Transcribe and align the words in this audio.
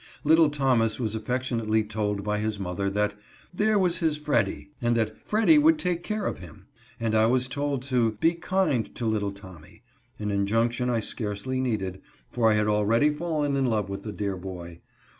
Little 0.23 0.49
Thomas 0.49 0.99
was 0.99 1.13
affectionately 1.13 1.83
told 1.83 2.23
by 2.23 2.39
his 2.39 2.59
mother, 2.59 2.89
that" 2.89 3.13
there 3.61 3.77
was 3.77 3.99
his 3.99 4.17
Freddy," 4.17 4.71
and 4.81 4.97
that" 4.97 5.15
Freddy 5.27 5.59
would 5.59 5.77
take 5.77 6.01
care 6.01 6.25
of 6.25 6.39
him;" 6.39 6.65
and 6.99 7.13
I 7.13 7.27
was 7.27 7.47
told 7.47 7.83
to" 7.83 8.13
be 8.19 8.33
kind 8.33 8.95
to 8.95 9.05
little 9.05 9.31
Tommy," 9.31 9.83
an 10.17 10.31
injunction 10.31 10.89
I 10.89 11.01
scarcely 11.01 11.59
needed, 11.59 12.01
for 12.31 12.49
I 12.49 12.55
had 12.55 12.65
already 12.65 13.11
fallen 13.13 13.55
in 13.55 13.67
love 13.67 13.89
with 13.89 14.01
the 14.01 14.11
dear 14.11 14.37
boy. 14.37 14.81